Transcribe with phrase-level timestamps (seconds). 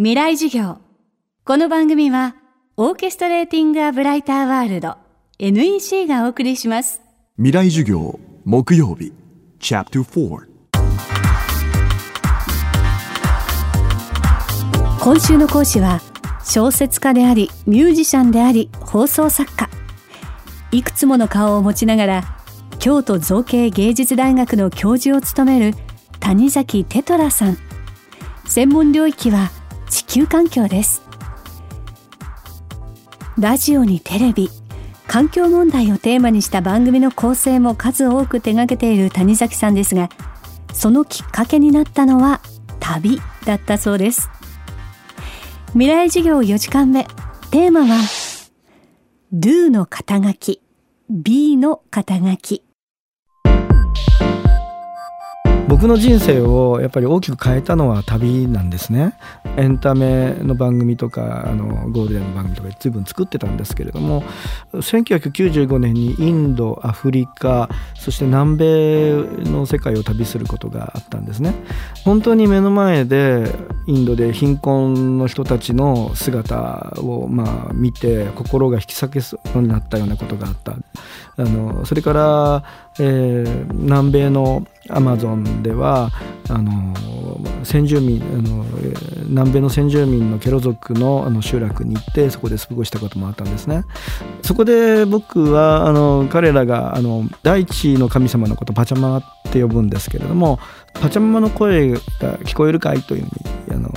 [0.00, 0.78] 未来授業。
[1.44, 2.36] この番組は
[2.76, 4.94] オーケストレーティング・ア・ブライター・ワールド
[5.40, 7.02] NEC がお送りします。
[7.36, 9.12] 未来授業木曜日
[9.58, 10.38] チャプター
[15.00, 16.00] 今週の講師は
[16.44, 19.68] 小説家でありミュージシャンであり放送作家。
[20.70, 22.38] いくつもの顔を持ちながら
[22.78, 25.76] 京都造形芸術大学の教授を務める
[26.20, 27.58] 谷崎テトラさん。
[28.46, 29.50] 専門領域は
[29.88, 31.02] 地球環境です。
[33.38, 34.50] ラジオにテレビ
[35.06, 40.08] 環境問題をテーマにした番組の構成も数多く手掛けている谷崎さんですが
[40.72, 42.40] そのきっかけになったのは
[42.80, 44.28] 旅だったそうです。
[45.72, 47.04] 未来授業4時間目
[47.50, 47.86] テーマは
[49.32, 50.62] Do の肩書き
[51.10, 52.36] B の肩書。
[52.36, 52.67] き
[55.68, 59.14] 僕の人生をやっぱり大きく変えたのは旅なんですね。
[59.58, 64.22] エンタメの番組とかあのゴールデンの番組とか随分作ってたんですけれども
[64.72, 69.12] 1995年にインドアフリカそして南米
[69.50, 71.54] の世界を旅することがあったんですね。
[72.04, 73.54] 本当に目の前で
[73.86, 80.76] インドで貧困の人たちの姿をまあ見て心が引き裂けそうになったようなことがあった。
[81.38, 82.64] あのそれから、
[82.98, 86.10] えー、南米のアマゾンでは
[86.48, 86.94] あの
[87.62, 88.64] 先住民あの
[89.26, 93.84] 南米の先住民のケロ族のあの集落に行ってそこで過ごしたこともあったんですね。
[94.42, 100.58] そこで僕はあの彼らがあの大地の神様のことパチャマって呼ぶんですけれども
[100.94, 101.98] パチャママの声が
[102.38, 103.90] 聞こえるかいというふうにあの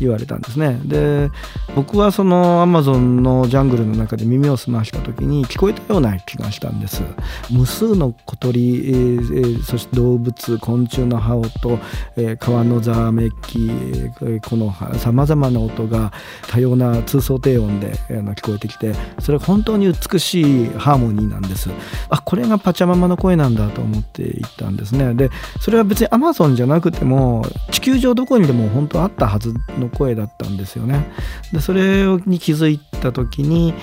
[0.00, 0.78] 言われたんですね。
[0.84, 1.30] で
[1.74, 7.02] 僕はそのアマゾンのジャングルの中で耳を澄ました時に聞こえたような気がしたんです。
[7.50, 11.78] 無数の小鳥、えー、そして動物昆虫の羽音、
[12.16, 16.12] えー、川のざわめき、えー、このさまざまな音が
[16.48, 21.70] 多様な通奏低音で、えー、聞こえてきてそれは本当に美しいハーモニーなんです。
[22.08, 25.14] あこれがパチャママの声なんだと思っていったんですね。
[25.14, 25.30] で
[25.60, 31.06] それは別にアマゾンじゃなくても地球上どこにでも本当あったはずのの声だったんですよね。
[31.52, 33.74] でそれに気づいた時に、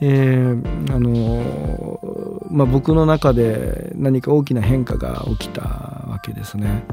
[0.00, 1.98] えー、あの
[2.50, 6.84] まあ、僕の中で何か大きな変化が起きたわけですね。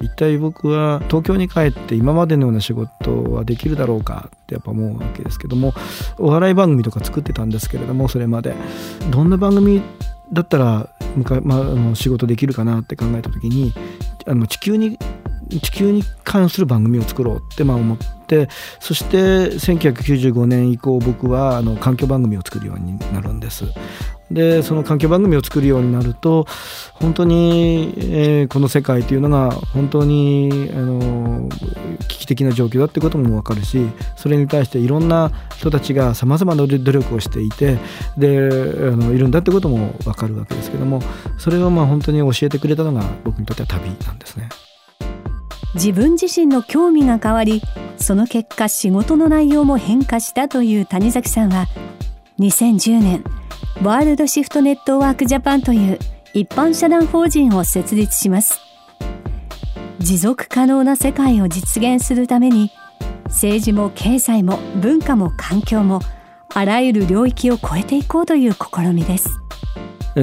[0.00, 5.72] 一体僕は東京に帰って今までのような仕事はできるだろうかってやっぱ思うわけですけども
[6.18, 8.54] お笑い番組とか作ってたんですけれどもそれまで
[9.10, 9.82] どんな番組
[10.32, 10.88] だったら、
[11.42, 13.72] まあ、仕事できるかなって考えた時に
[14.26, 14.98] あの地球に
[15.60, 18.48] 地球に関する番組を作ろうってまあ思って
[18.80, 23.64] そして1995年以降僕はあの環境番組を作るようになるんです。
[24.30, 26.46] でその環境番組を作るようになると
[26.94, 31.48] 本当に、えー、この世界というのが本当にあの
[32.08, 37.78] 危機的な状況だってことも分かるしそれに対していろんな人たちがさまざまな努力をしていて
[38.16, 41.00] であのいるんだってことも分かるわけですけども
[41.38, 44.48] それをまあ本当に教えてくれたのが僕にとっては旅なんですね。
[45.74, 47.62] 自分自身の興味が変わり
[47.96, 51.66] その結果仕事の内容も変化したという谷崎さんは
[52.38, 53.24] 2010年
[53.82, 55.98] ワールドシフトネットワークジャパンという
[56.32, 58.60] 一般社団法人を設立します。
[60.04, 62.70] 持続可能な世界を実現するために
[63.24, 66.00] 政治も経済も文化も環境も
[66.52, 69.43] あらゆる領域を超えていこうという試みです。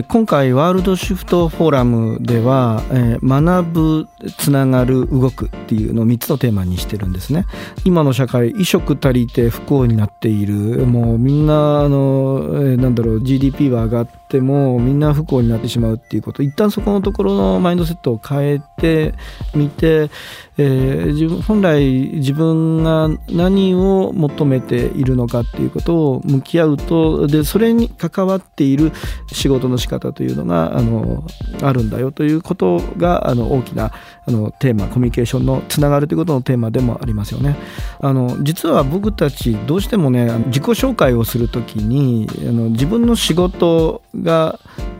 [0.07, 4.07] 今回ワールドシフトフォーラムでは、え、学ぶ
[4.37, 7.45] つながる動くっていうのを3つのテーマにしてるんですね。
[7.83, 10.85] 今の社会衣食足りて不幸になっている。
[10.85, 19.13] もうみんなあの、え、なんだろう GDP は上がってもみんな不幸になってしまうっていうこと一旦そこのところのマインドセットを変えて
[19.53, 20.09] みて、
[20.57, 28.91] えー、自分本来自分が何を求めているのかっていうことを向き合うとでそれに関わっている
[29.31, 31.23] 仕事の仕方というのがあの
[31.61, 33.91] あるんだよということがあの大きな
[34.25, 37.55] あのテーマコミュニケーションのつながるということのテーマでもありますよね。
[37.99, 44.59] あの実は僕たちどうしてもね自己紹介をするときにあの自分の仕事が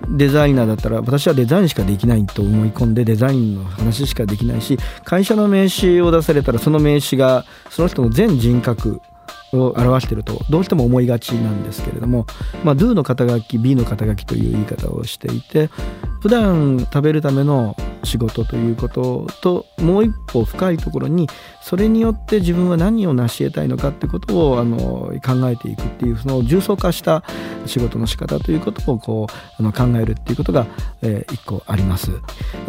[0.09, 9.01] デザイナーだったら私はデザインしかできないと思い込んでデザインの話しかできないし会社の名刺を出されたらその名刺がその人の全人格
[9.53, 12.25] を表しているとどうしても思いがちなんですけれども、
[12.63, 15.69] まあ、do の肩書き B の肩書きという言い方をしていて
[16.21, 21.27] 普段食べるための仕事ということともう一歩深いところに
[21.61, 27.23] それによって自分は何を成し得たいのかっていうことをあの考えていくっていうその重層化した
[27.65, 30.67] 仕事の仕方ということをこうあの考えるっていうことが、
[31.01, 32.11] えー、一個あります。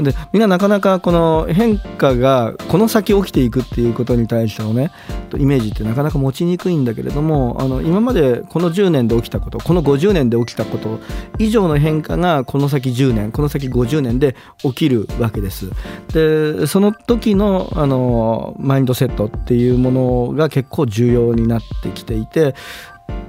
[0.01, 4.93] でみんななかなかこの変化がこの先起きていくっていうことに対してのね
[5.39, 11.01] イメージってなかなか持ちにくいいんだけれどもあの今までこの10年で起きたことこの50年で起きたこと
[11.39, 15.71] 以上の変化がこの先10年この先50年で起きるわけです。
[16.13, 22.55] でその時のあのマインドセットっていうものが結構重要になってきていて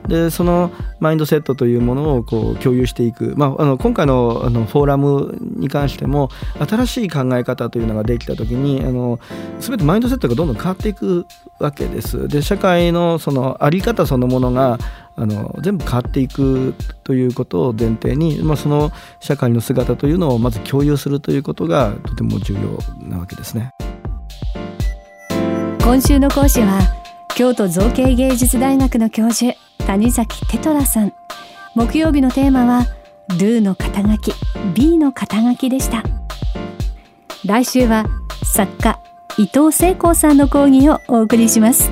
[0.07, 6.29] でそのマインドセットというものをこう共有していく、まあ、あの今回のあのフォーラムに関しても
[6.59, 9.19] 新しい考え方というのができた時にあの
[9.59, 11.25] 全てマインドセットがどんどん変わっていく
[11.59, 12.27] わけです。
[12.27, 14.77] で社会のその在り方そのものが
[15.15, 16.73] あの全部変わっていく
[17.03, 23.69] ということを前提に、まあ、その社会の姿というのをまず共有するということがとても重要なわけですね。
[25.81, 27.02] 今週の講師は
[27.35, 29.57] 京都造形芸術大学の教授
[29.87, 31.13] 谷崎テトラさん。
[31.73, 32.85] 木曜日のテーマは
[33.39, 34.31] Do の肩書き
[34.75, 36.03] B の肩書きでした。
[37.43, 38.05] 来週は
[38.43, 38.99] 作家
[39.39, 41.91] 伊藤聖光さんの講義をお送りします。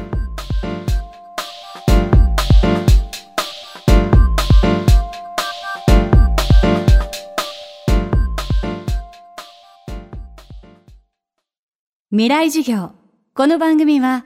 [12.12, 12.92] 未来授業。
[13.34, 14.26] この番組は